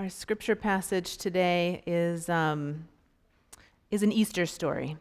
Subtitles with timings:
[0.00, 2.86] Our scripture passage today is, um,
[3.90, 4.96] is an Easter story.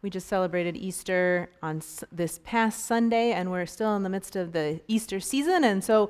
[0.00, 4.34] We just celebrated Easter on s- this past Sunday, and we're still in the midst
[4.34, 5.62] of the Easter season.
[5.62, 6.08] And so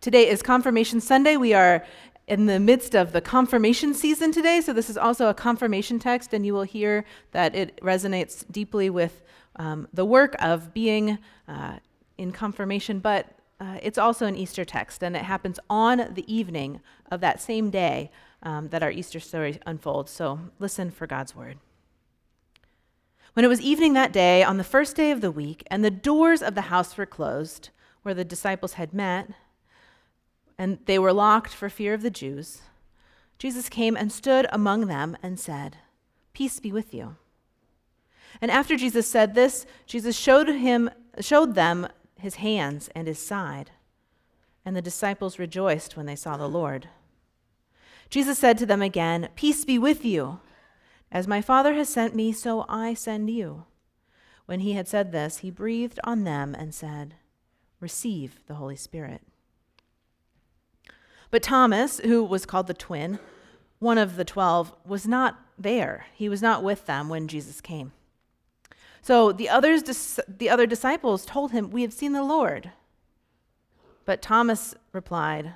[0.00, 1.36] today is Confirmation Sunday.
[1.36, 1.84] We are
[2.28, 6.32] in the midst of the confirmation season today, so this is also a confirmation text,
[6.32, 9.24] and you will hear that it resonates deeply with
[9.56, 11.78] um, the work of being uh,
[12.16, 16.80] in confirmation, but uh, it's also an Easter text, and it happens on the evening
[17.10, 18.10] of that same day
[18.42, 20.10] um, that our Easter story unfolds.
[20.10, 21.58] So listen for God's word.
[23.32, 25.90] When it was evening that day, on the first day of the week, and the
[25.90, 27.70] doors of the house were closed,
[28.02, 29.30] where the disciples had met,
[30.58, 32.62] and they were locked for fear of the Jews,
[33.38, 35.78] Jesus came and stood among them and said,
[36.32, 37.16] Peace be with you.
[38.40, 41.88] And after Jesus said this, Jesus showed him showed them
[42.18, 43.70] his hands and his side.
[44.64, 46.88] And the disciples rejoiced when they saw the Lord.
[48.10, 50.40] Jesus said to them again, Peace be with you.
[51.10, 53.64] As my Father has sent me, so I send you.
[54.46, 57.14] When he had said this, he breathed on them and said,
[57.80, 59.22] Receive the Holy Spirit.
[61.30, 63.18] But Thomas, who was called the twin,
[63.78, 66.06] one of the twelve, was not there.
[66.14, 67.92] He was not with them when Jesus came.
[69.06, 72.72] So the, others, the other disciples told him, We have seen the Lord.
[74.04, 75.52] But Thomas replied,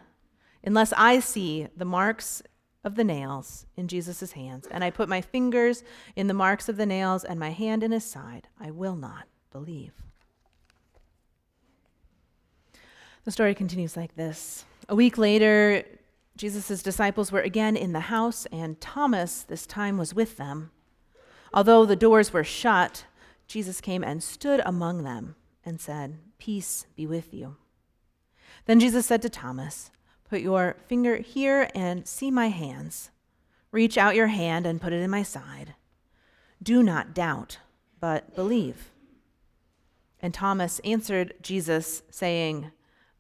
[0.62, 2.44] Unless I see the marks
[2.84, 5.82] of the nails in Jesus' hands, and I put my fingers
[6.14, 9.26] in the marks of the nails and my hand in his side, I will not
[9.50, 9.94] believe.
[13.24, 14.64] The story continues like this.
[14.88, 15.82] A week later,
[16.36, 20.70] Jesus' disciples were again in the house, and Thomas this time was with them.
[21.52, 23.06] Although the doors were shut,
[23.50, 25.34] Jesus came and stood among them
[25.64, 27.56] and said, Peace be with you.
[28.66, 29.90] Then Jesus said to Thomas,
[30.28, 33.10] Put your finger here and see my hands.
[33.72, 35.74] Reach out your hand and put it in my side.
[36.62, 37.58] Do not doubt,
[37.98, 38.90] but believe.
[40.20, 42.70] And Thomas answered Jesus, saying,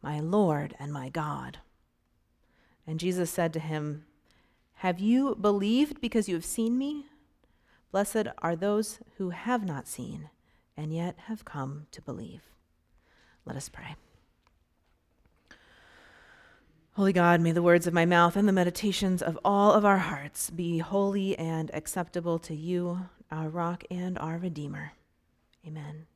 [0.00, 1.58] My Lord and my God.
[2.86, 4.04] And Jesus said to him,
[4.74, 7.06] Have you believed because you have seen me?
[7.90, 10.30] Blessed are those who have not seen
[10.76, 12.42] and yet have come to believe.
[13.44, 13.96] Let us pray.
[16.94, 19.98] Holy God, may the words of my mouth and the meditations of all of our
[19.98, 24.92] hearts be holy and acceptable to you, our rock and our Redeemer.
[25.66, 26.06] Amen.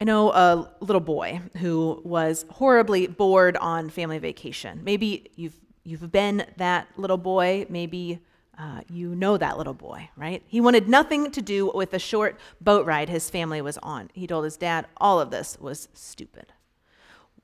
[0.00, 4.82] I know a little boy who was horribly bored on family vacation.
[4.84, 7.64] Maybe you've You've been that little boy.
[7.68, 8.18] Maybe
[8.58, 10.42] uh, you know that little boy, right?
[10.48, 14.10] He wanted nothing to do with the short boat ride his family was on.
[14.12, 16.52] He told his dad all of this was stupid.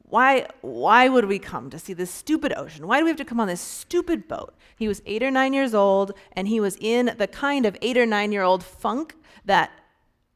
[0.02, 2.88] Why, why would we come to see this stupid ocean?
[2.88, 4.54] Why do we have to come on this stupid boat?
[4.76, 7.97] He was eight or nine years old, and he was in the kind of eight
[7.97, 9.14] or nine year old funk
[9.44, 9.70] that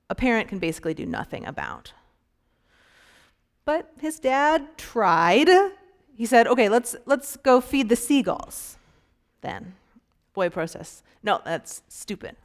[0.08, 1.92] a parent can basically do nothing about.
[3.64, 5.48] But his dad tried
[6.16, 8.78] he said, okay, let's, let's go feed the seagulls
[9.42, 9.74] then.
[10.32, 11.02] Boy process.
[11.22, 12.36] No, that's stupid.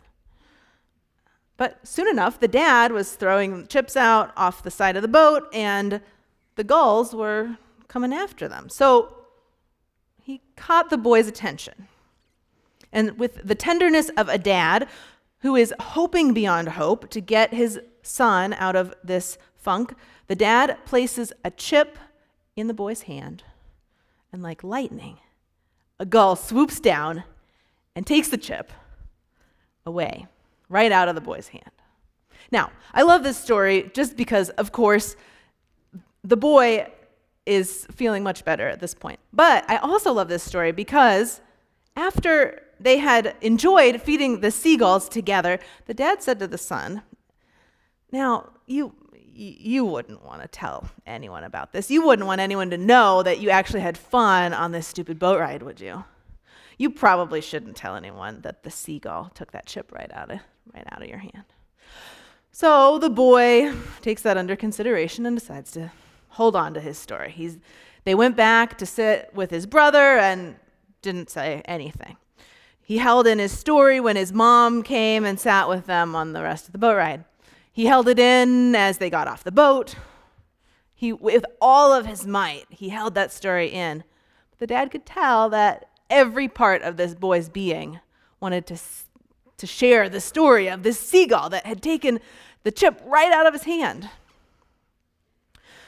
[1.56, 5.48] But soon enough, the dad was throwing chips out off the side of the boat,
[5.54, 6.02] and
[6.56, 8.68] the gulls were coming after them.
[8.68, 9.16] So
[10.22, 11.88] he caught the boy's attention.
[12.92, 14.88] And with the tenderness of a dad
[15.40, 19.94] who is hoping beyond hope to get his son out of this funk,
[20.28, 21.98] the dad places a chip
[22.56, 23.44] in the boy's hand
[24.32, 25.18] and like lightning,
[26.00, 27.24] a gull swoops down
[27.96, 28.72] and takes the chip
[29.86, 30.28] away,
[30.70, 31.72] right out of the boy's hand.
[32.52, 35.16] Now, I love this story just because, of course,
[36.24, 36.88] the boy
[37.46, 39.20] is feeling much better at this point.
[39.34, 41.42] But I also love this story because
[41.96, 47.04] after they had enjoyed feeding the seagulls together, the dad said to the son,
[48.12, 48.96] Now, you
[49.42, 51.90] you wouldn't want to tell anyone about this.
[51.90, 55.40] You wouldn't want anyone to know that you actually had fun on this stupid boat
[55.40, 56.04] ride, would you?
[56.78, 60.40] You probably shouldn't tell anyone that the seagull took that chip right out of
[60.74, 61.46] right out of your hand.
[62.52, 65.92] So the boy takes that under consideration and decides to
[66.30, 67.32] hold on to his story.
[67.32, 67.58] He's
[68.04, 70.56] they went back to sit with his brother and
[71.02, 72.18] didn't say anything.
[72.82, 76.42] He held in his story when his mom came and sat with them on the
[76.42, 77.24] rest of the boat ride.
[77.72, 79.96] He held it in as they got off the boat.
[80.94, 84.04] He, with all of his might, he held that story in.
[84.52, 88.00] But the dad could tell that every part of this boy's being
[88.40, 88.78] wanted to,
[89.58, 92.20] to share the story of this seagull that had taken
[92.64, 94.10] the chip right out of his hand.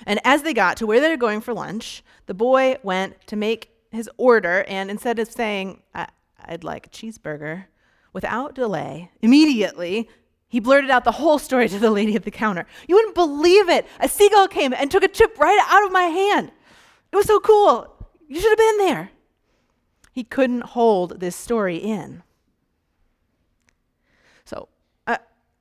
[0.05, 3.35] And as they got to where they were going for lunch, the boy went to
[3.35, 7.65] make his order, and instead of saying, I'd like a cheeseburger,
[8.11, 10.09] without delay, immediately,
[10.53, 12.67] he blurted out the whole story to the lady at the counter.
[12.87, 13.87] You wouldn't believe it.
[13.99, 16.51] A seagull came and took a chip right out of my hand.
[17.11, 18.07] It was so cool.
[18.27, 19.09] You should have been there.
[20.11, 22.21] He couldn't hold this story in.
[24.45, 24.69] So
[25.07, 25.17] I,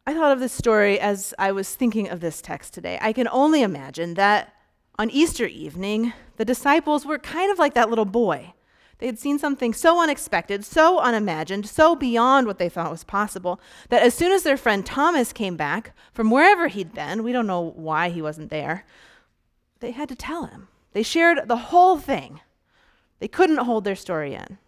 [0.06, 2.98] I thought of this story as I was thinking of this text today.
[3.00, 4.52] I can only imagine that
[4.98, 8.52] on Easter evening, the disciples were kind of like that little boy.
[9.02, 13.60] They had seen something so unexpected, so unimagined, so beyond what they thought was possible,
[13.88, 17.48] that as soon as their friend Thomas came back from wherever he'd been, we don't
[17.48, 18.84] know why he wasn't there,
[19.80, 20.68] they had to tell him.
[20.92, 22.42] They shared the whole thing.
[23.18, 24.58] They couldn't hold their story in.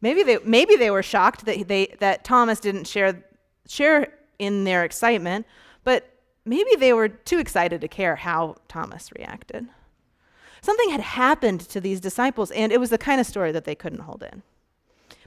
[0.00, 3.22] Maybe they, maybe they were shocked that, they, that Thomas didn't share,
[3.68, 5.44] share in their excitement,
[5.84, 6.08] but
[6.46, 9.68] maybe they were too excited to care how Thomas reacted.
[10.62, 13.74] Something had happened to these disciples, and it was the kind of story that they
[13.74, 14.42] couldn't hold in.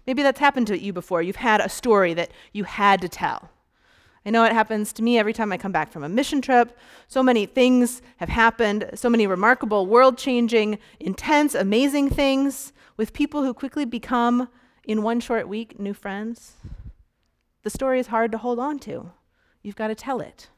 [0.06, 1.22] Maybe that's happened to you before.
[1.22, 3.50] You've had a story that you had to tell.
[4.26, 6.78] I know it happens to me every time I come back from a mission trip.
[7.08, 13.44] So many things have happened, so many remarkable, world changing, intense, amazing things with people
[13.44, 14.48] who quickly become,
[14.86, 16.54] in one short week, new friends.
[17.64, 19.12] The story is hard to hold on to.
[19.62, 20.50] You've got to tell it.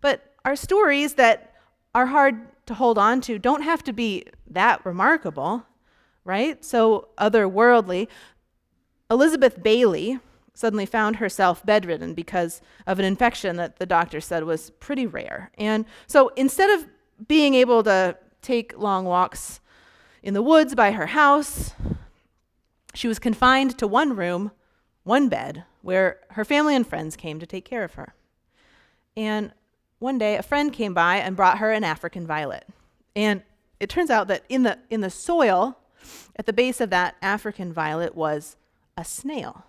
[0.00, 1.54] But our stories that
[1.94, 5.64] are hard to hold on to don't have to be that remarkable,
[6.24, 6.64] right?
[6.64, 8.08] So otherworldly.
[9.10, 10.20] Elisabeth Bailey
[10.52, 15.50] suddenly found herself bedridden because of an infection that the doctor said was pretty rare.
[15.56, 16.86] And so instead of
[17.26, 19.60] being able to take long walks
[20.22, 21.72] in the woods by her house,
[22.92, 24.50] she was confined to one room,
[25.04, 28.14] one bed, where her family and friends came to take care of her.
[29.16, 29.52] And
[29.98, 32.66] one day a friend came by and brought her an African violet.
[33.16, 33.42] And
[33.80, 35.78] it turns out that in the, in the soil
[36.36, 38.56] at the base of that African violet was
[38.96, 39.64] a snail.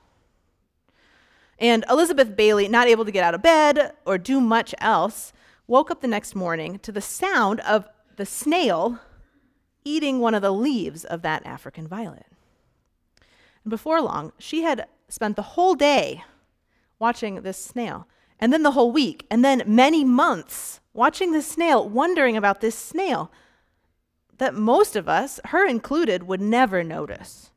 [1.57, 5.33] And Elisabeth Bailey, not able to get out of bed or do much else,
[5.67, 8.99] woke up the next morning to the sound of the snail
[9.83, 12.25] eating one of the leaves of that African violet.
[13.63, 16.23] And before long, she had spent the whole day
[16.97, 18.07] watching this snail
[18.39, 22.75] and then the whole week, and then many months watching this snail, wondering about this
[22.75, 23.31] snail
[24.37, 27.51] that most of us, her included, would never notice.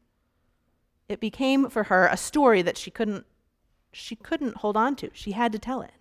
[1.08, 3.26] It became for her a story that she couldn't
[3.92, 5.10] she couldn't hold on to.
[5.12, 5.92] She had to tell it.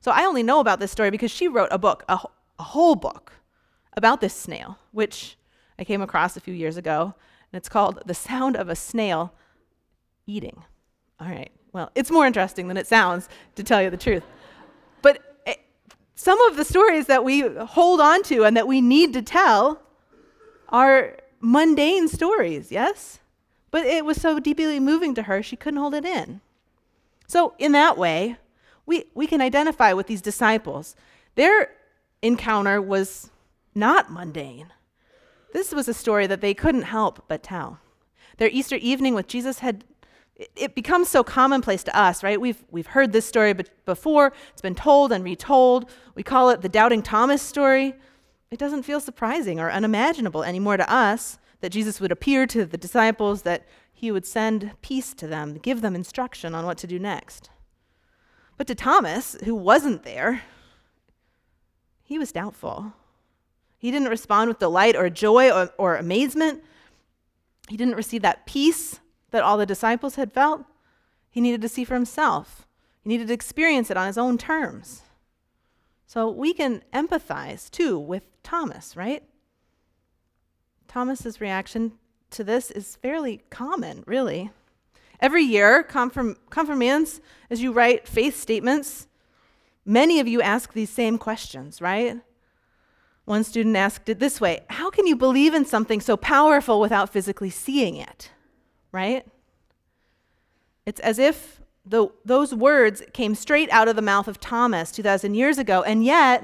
[0.00, 2.18] So I only know about this story because she wrote a book, a,
[2.58, 3.32] a whole book
[3.94, 5.36] about this snail, which
[5.78, 7.14] I came across a few years ago,
[7.52, 9.34] and it's called The Sound of a Snail
[10.26, 10.64] Eating.
[11.20, 11.52] All right.
[11.76, 14.22] Well, it's more interesting than it sounds, to tell you the truth.
[15.02, 15.62] But it, eh,
[16.14, 19.82] some of the stories that we hold on to and that we need to tell
[20.70, 23.18] are mundane stories, yes?
[23.70, 26.40] But it was so deeply moving to her, she couldn't hold it in.
[27.26, 28.38] So, in that way,
[28.86, 30.96] we, we can identify with these disciples.
[31.34, 31.72] Their
[32.22, 33.28] encounter was
[33.74, 34.72] not mundane.
[35.52, 37.80] This was a story that they couldn't help but tell.
[38.38, 39.84] Their Easter evening with Jesus had
[40.54, 42.40] it becomes so commonplace to us, right?
[42.40, 43.54] We've, we've heard this story
[43.84, 45.90] before, it's been told and retold.
[46.14, 47.94] We call it the Doubting Thomas story.
[48.50, 52.76] It doesn't feel surprising or unimaginable anymore to us that Jesus would appear to the
[52.76, 56.98] disciples, that he would send peace to them, give them instruction on what to do
[56.98, 57.48] next.
[58.58, 60.42] But to Thomas, who wasn't there,
[62.02, 62.92] he was doubtful.
[63.78, 66.62] He didn't respond with delight or joy or, or amazement.
[67.68, 69.00] He didn't receive that peace
[69.36, 70.64] that all the disciples had felt,
[71.28, 72.66] he needed to see for himself.
[73.02, 75.02] He needed to experience it on his own terms.
[76.06, 79.22] So we can empathize too with Thomas, right?
[80.88, 81.92] Thomas's reaction
[82.30, 84.50] to this is fairly common, really.
[85.20, 89.06] Every year, confirm, confirmands, as you write faith statements,
[89.84, 92.20] many of you ask these same questions, right?
[93.26, 97.12] One student asked it this way How can you believe in something so powerful without
[97.12, 98.30] physically seeing it?
[98.96, 99.26] Right?
[100.86, 105.34] It's as if the, those words came straight out of the mouth of Thomas 2,000
[105.34, 106.42] years ago, and yet,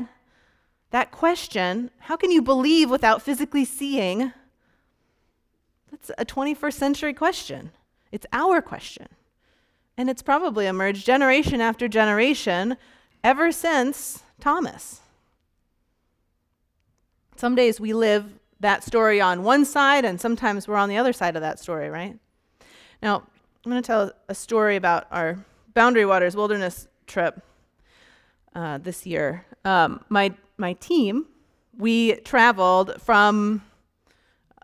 [0.91, 4.35] that question, how can you believe without physically seeing?
[5.91, 7.71] That's a 21st century question.
[8.13, 9.09] It's our question.
[9.97, 12.77] And it's probably emerged generation after generation
[13.25, 15.01] ever since Thomas.
[17.37, 18.27] Some days we live
[18.61, 21.89] that story on one side, and sometimes we're on the other side of that story,
[21.89, 22.19] right?
[23.03, 23.25] Now,
[23.65, 25.45] I'm going to tell a story about our
[25.75, 27.43] Boundary Waters Wilderness trip
[28.55, 29.45] uh, this year.
[29.65, 31.27] Um, my, my team
[31.77, 33.63] we traveled from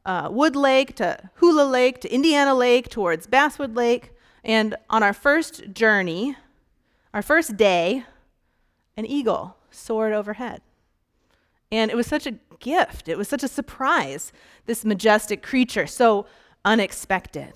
[0.05, 4.13] uh, Wood Lake to Hula Lake to Indiana Lake towards Basswood Lake.
[4.45, 6.37] And on our first journey,
[7.13, 8.05] our first day,
[8.97, 10.61] an eagle soared overhead.
[11.73, 13.09] And it was such a gift.
[13.09, 14.33] It was such a surprise,
[14.67, 16.27] this majestic creature, so
[16.65, 17.55] unexpected.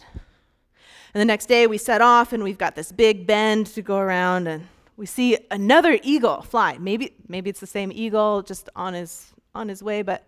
[1.14, 3.98] And the next day we set off and we've got this big bend to go
[3.98, 4.66] around and
[4.96, 6.78] we see another eagle fly.
[6.78, 10.24] Maybe maybe it's the same eagle just on his on his way, but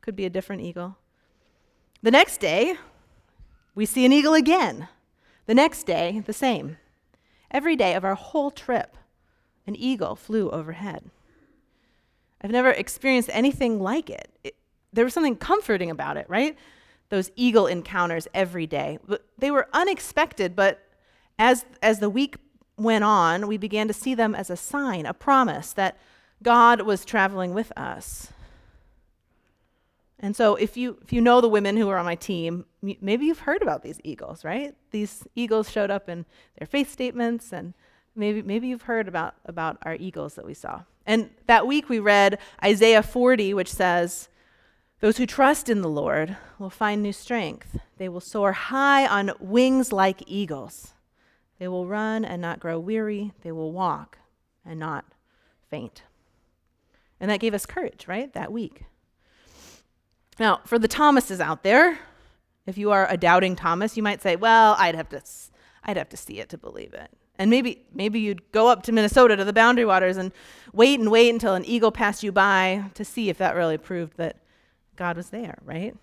[0.00, 0.96] could be a different eagle.
[2.02, 2.76] The next day,
[3.74, 4.88] we see an eagle again.
[5.46, 6.78] The next day, the same.
[7.50, 8.96] Every day of our whole trip,
[9.66, 11.10] an eagle flew overhead.
[12.42, 14.28] I've never experienced anything like it.
[14.42, 14.54] it.
[14.92, 16.56] There was something comforting about it, right?
[17.10, 18.98] Those eagle encounters every day.
[19.38, 20.82] They were unexpected, but
[21.38, 22.36] as, as the week
[22.76, 25.96] went on, we began to see them as a sign, a promise that
[26.42, 28.32] God was traveling with us.
[30.20, 33.26] And so, if you if you know the women who are on my team, maybe
[33.26, 34.74] you've heard about these eagles, right?
[34.90, 36.24] These eagles showed up in
[36.58, 37.74] their faith statements, and
[38.14, 40.82] maybe maybe you've heard about about our eagles that we saw.
[41.04, 44.30] And that week we read Isaiah 40, which says,
[45.04, 47.78] "Those who trust in the Lord will find new strength.
[47.98, 50.94] They will soar high on wings like eagles.
[51.58, 53.34] They will run and not grow weary.
[53.42, 54.16] They will walk
[54.64, 55.04] and not
[55.68, 56.04] faint."
[57.20, 58.32] And that gave us courage, right?
[58.32, 58.86] That week.
[60.38, 61.98] Now, for the Thomases out there,
[62.64, 65.20] if you are a doubting Thomas, you might say, "Well, I'd have to
[65.82, 68.92] I'd have to see it to believe it." And maybe maybe you'd go up to
[68.92, 70.32] Minnesota to the Boundary Waters and
[70.72, 74.16] wait and wait until an eagle passed you by to see if that really proved
[74.16, 74.38] that
[74.96, 75.96] God was there, right?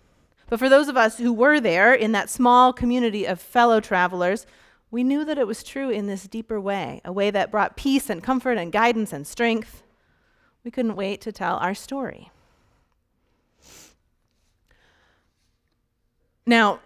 [0.50, 4.46] But for those of us who were there in that small community of fellow travelers,
[4.92, 8.10] we knew that it was true in this deeper way, a way that brought peace
[8.10, 9.84] and comfort and guidance and strength.
[10.66, 12.32] We couldn't wait to tell our story.
[16.46, 16.82] Now,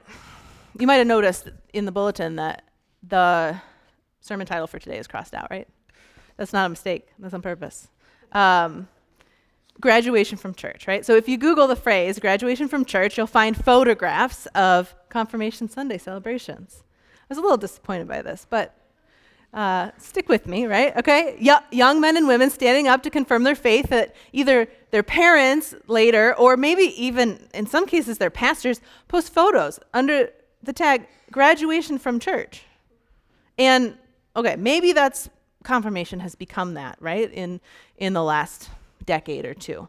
[0.78, 2.66] you might have noticed in the bulletin that
[3.02, 3.60] the
[4.22, 5.68] sermon title for today is crossed out, right?
[6.38, 7.88] That's not a mistake, that's on purpose.
[8.32, 8.88] Um,
[9.82, 11.06] graduation from church, right?
[11.06, 15.98] So if you Google the phrase graduation from church, you'll find photographs of Confirmation Sunday
[15.98, 16.84] celebrations.
[17.22, 18.78] I was a little disappointed by this, but
[19.54, 20.96] uh, stick with me, right?
[20.98, 21.38] Okay?
[21.72, 26.36] Young men and women standing up to confirm their faith that either their parents later,
[26.36, 30.30] or maybe even in some cases their pastors, post photos under
[30.62, 32.64] the tag graduation from church.
[33.58, 33.98] And
[34.36, 35.30] okay, maybe that's
[35.64, 37.32] confirmation has become that, right?
[37.32, 37.62] In
[37.98, 38.70] in the last
[39.06, 39.88] decade or two.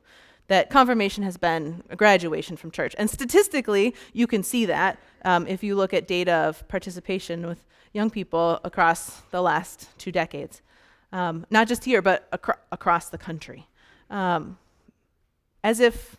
[0.48, 2.94] That confirmation has been a graduation from church.
[2.98, 7.64] And statistically, you can see that um, if you look at data of participation with
[7.92, 10.62] young people across the last two decades,
[11.12, 13.66] um, not just here, but acro- across the country.
[14.08, 14.58] Um,
[15.64, 16.16] as if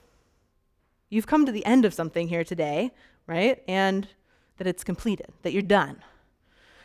[1.10, 2.92] you've come to the end of something here today,
[3.28, 3.64] right?
[3.68, 4.08] And
[4.58, 6.02] that it's completed, that you're done.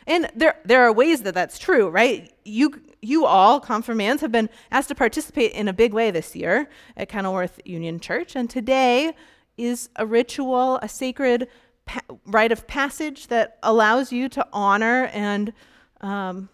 [0.05, 2.31] And there, there are ways that that's true, right?
[2.43, 6.69] You, you all, confirmands, have been asked to participate in a big way this year
[6.97, 8.35] at Kenilworth Union Church.
[8.35, 9.13] And today
[9.57, 11.47] is a ritual, a sacred
[11.85, 15.53] pa- rite of passage that allows you to honor and
[16.01, 16.49] um,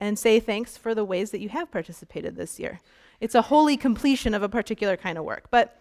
[0.00, 2.80] and say thanks for the ways that you have participated this year.
[3.20, 5.76] It's a holy completion of a particular kind of work, but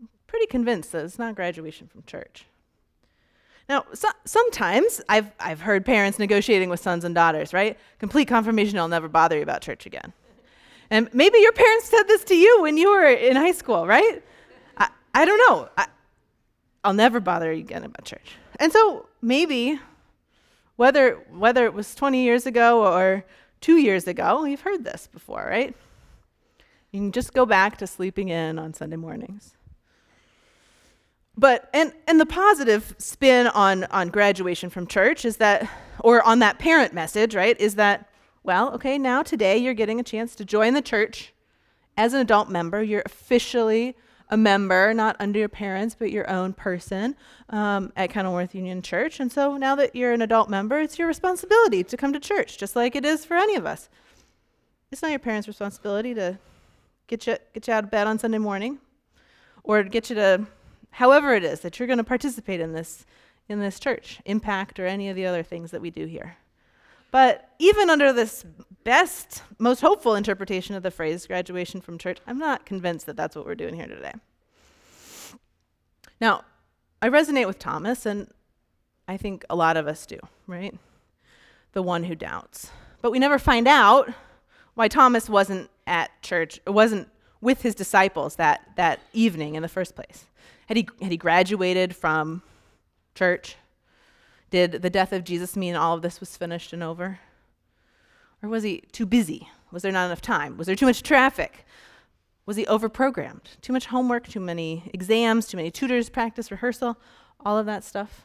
[0.00, 2.44] I'm pretty convinced that it's not graduation from church.
[3.70, 7.78] Now, so, sometimes I've, I've heard parents negotiating with sons and daughters, right?
[8.00, 10.12] Complete confirmation, I'll never bother you about church again.
[10.90, 14.24] And maybe your parents said this to you when you were in high school, right?
[14.76, 15.68] I, I don't know.
[15.78, 15.86] I,
[16.82, 18.32] I'll never bother you again about church.
[18.58, 19.78] And so maybe,
[20.74, 23.24] whether, whether it was 20 years ago or
[23.60, 25.76] two years ago, you've heard this before, right?
[26.90, 29.54] You can just go back to sleeping in on Sunday mornings.
[31.40, 35.66] But and and the positive spin on on graduation from church is that
[36.00, 37.58] or on that parent message, right?
[37.58, 38.10] Is that
[38.42, 41.32] well, okay, now today you're getting a chance to join the church
[41.96, 42.82] as an adult member.
[42.82, 43.96] You're officially
[44.28, 47.16] a member, not under your parents, but your own person
[47.48, 49.18] um, at Kenilworth Union Church.
[49.18, 52.58] And so now that you're an adult member, it's your responsibility to come to church,
[52.58, 53.88] just like it is for any of us.
[54.92, 56.38] It's not your parents' responsibility to
[57.06, 58.78] get you, get you out of bed on Sunday morning
[59.64, 60.46] or get you to,
[60.92, 63.06] however it is that you're going to participate in this,
[63.48, 66.36] in this church, impact, or any of the other things that we do here.
[67.10, 68.44] But even under this
[68.84, 73.34] best, most hopeful interpretation of the phrase graduation from church, I'm not convinced that that's
[73.34, 74.12] what we're doing here today.
[76.20, 76.44] Now,
[77.02, 78.28] I resonate with Thomas, and
[79.08, 80.76] I think a lot of us do, right?
[81.72, 82.70] The one who doubts.
[83.02, 84.10] But we never find out
[84.74, 87.08] why Thomas wasn't at church, wasn't
[87.40, 90.26] with his disciples that, that evening in the first place?
[90.70, 92.42] Had he, had he graduated from
[93.16, 93.56] church?
[94.50, 97.18] Did the death of Jesus mean all of this was finished and over?
[98.40, 99.48] Or was he too busy?
[99.72, 100.56] Was there not enough time?
[100.56, 101.66] Was there too much traffic?
[102.46, 103.60] Was he overprogrammed?
[103.60, 106.96] Too much homework, too many exams, too many tutors, practice, rehearsal,
[107.44, 108.22] all of that stuff?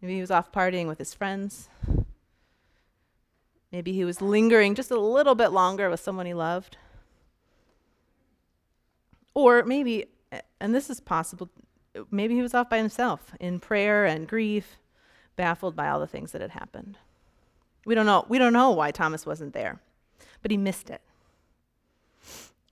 [0.00, 1.68] Maybe he was off partying with his friends.
[3.72, 6.76] Maybe he was lingering just a little bit longer with someone he loved.
[9.34, 10.06] Or maybe,
[10.60, 11.50] and this is possible,
[12.10, 14.76] maybe he was off by himself in prayer and grief,
[15.36, 16.98] baffled by all the things that had happened.
[17.84, 18.26] We don't know.
[18.28, 19.80] We don't know why Thomas wasn't there,
[20.42, 21.00] but he missed it.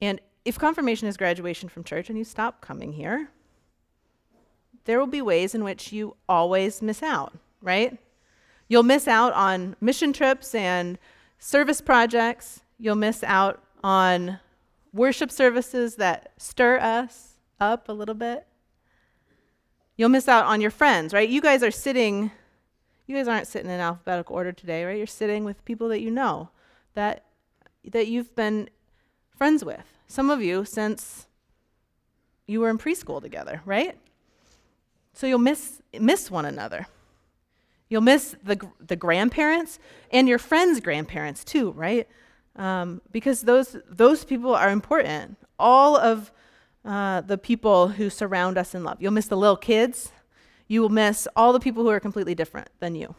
[0.01, 3.31] And if confirmation is graduation from church and you stop coming here,
[4.85, 7.99] there will be ways in which you always miss out, right?
[8.69, 10.99] You'll miss out on mission trips and
[11.39, 12.61] service projects.
[12.79, 14.41] You'll miss out on
[14.93, 18.47] worship services that stir us up a little bit.
[19.97, 21.29] You'll miss out on your friends, right?
[21.29, 22.31] You guys are sitting,
[23.07, 24.97] you guys aren't sitting in alphabetical order today, right?
[24.97, 26.51] You're sitting with people that you know,
[26.95, 27.25] that,
[27.85, 28.71] that you've been
[29.37, 29.99] friends with.
[30.07, 31.27] Some of you since
[32.47, 33.99] you were in preschool together, right?
[35.13, 36.87] So you'll miss, miss one another.
[37.89, 39.79] You'll miss the, the grandparents
[40.13, 42.07] and your friends' grandparents too, right?
[42.55, 45.39] Um, because those, those people are important.
[45.59, 46.31] All of
[46.89, 48.97] uh, the people who surround us in love.
[49.01, 50.11] You'll miss the little kids.
[50.67, 53.15] You will miss all the people who are completely different than you.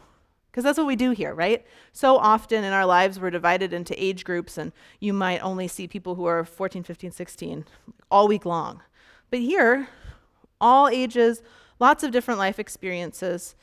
[0.50, 1.64] Because that's what we do here, right?
[1.92, 5.86] So often in our lives, we're divided into age groups, and you might only see
[5.86, 7.64] people who are 14, 15, 16
[8.10, 8.82] all week long.
[9.30, 9.88] But here,
[10.60, 11.40] all ages,
[11.78, 13.54] lots of different life experiences,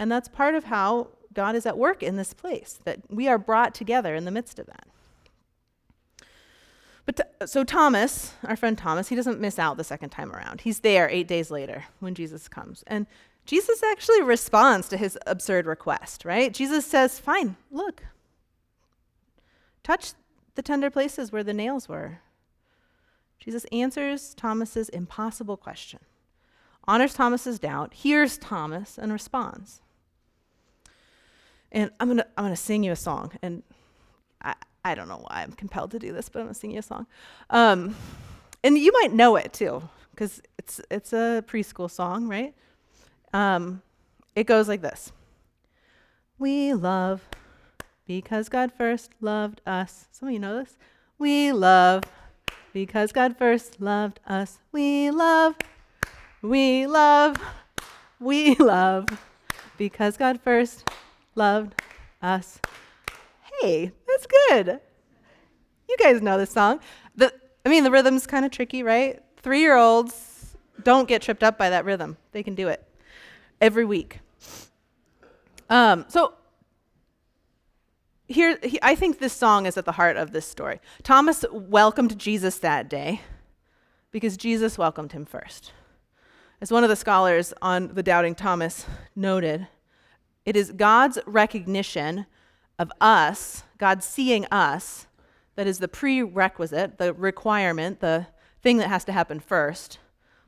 [0.00, 3.38] and that's part of how God is at work in this place, that we are
[3.38, 4.88] brought together in the midst of that.
[7.04, 10.60] But t- so Thomas, our friend Thomas, he doesn't miss out the second time around.
[10.60, 12.84] He's there eight days later when Jesus comes.
[12.86, 13.06] And
[13.44, 16.52] Jesus actually responds to his absurd request, right?
[16.52, 18.04] Jesus says, Fine, look,
[19.82, 20.12] touch
[20.54, 22.20] the tender places where the nails were.
[23.40, 25.98] Jesus answers Thomas's impossible question,
[26.86, 29.80] honors Thomas's doubt, hears Thomas, and responds.
[31.72, 33.64] And I'm gonna I'm gonna sing you a song, and
[34.42, 36.80] I I don't know why I'm compelled to do this, but I'm gonna sing you
[36.80, 37.06] a song,
[37.50, 37.94] um,
[38.64, 42.54] and you might know it too, because it's it's a preschool song, right?
[43.32, 43.82] Um,
[44.34, 45.12] it goes like this
[46.38, 47.28] We love
[48.06, 50.06] because God first loved us.
[50.10, 50.76] Some of you know this.
[51.18, 52.04] We love
[52.72, 54.58] because God first loved us.
[54.72, 55.56] We love,
[56.40, 57.36] we love,
[58.18, 59.06] we love
[59.76, 60.88] because God first
[61.34, 61.80] loved
[62.20, 62.60] us.
[63.60, 63.92] Hey,
[64.26, 64.80] good.
[65.88, 66.80] You guys know this song.
[67.16, 67.32] The,
[67.64, 69.22] I mean, the rhythm's kind of tricky, right?
[69.38, 72.86] Three year olds don't get tripped up by that rhythm, they can do it
[73.60, 74.20] every week.
[75.70, 76.34] Um, so
[78.26, 80.80] here, he, I think this song is at the heart of this story.
[81.02, 83.20] Thomas welcomed Jesus that day
[84.10, 85.72] because Jesus welcomed him first.
[86.60, 89.66] As one of the scholars on the Doubting Thomas noted,
[90.44, 92.26] it is God's recognition
[92.78, 95.08] of us, God seeing us,
[95.56, 98.28] that is the prerequisite, the requirement, the
[98.62, 99.98] thing that has to happen first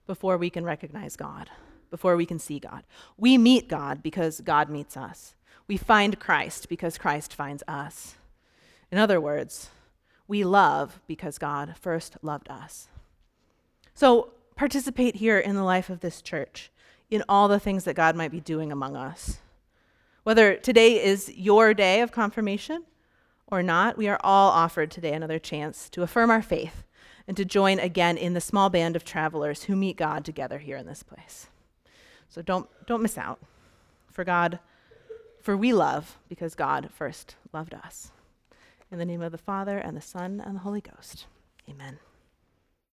[0.07, 1.51] before we can recognize God
[1.91, 2.85] before we can see God.
[3.17, 5.35] We meet God because God meets us.
[5.69, 8.15] We find Christ because Christ finds us.
[8.93, 9.71] In other words,
[10.29, 12.89] we love because God first loved us.
[13.95, 16.71] So participate here in the life of this church,
[17.11, 19.39] in all the things that God might be doing among us.
[20.25, 22.85] Whether today is your day of confirmation
[23.47, 26.85] or not, we are all offered today another chance to affirm our faith
[27.27, 30.77] and to join again in the small band of travelers who meet God together here
[30.77, 31.49] in this place.
[32.29, 33.41] So don't, don't miss out.
[34.11, 34.59] For God,
[35.41, 38.11] for we love because God first loved us.
[38.91, 41.27] In the name of the Father, and the Son, and the Holy Ghost.
[41.69, 41.99] Amen.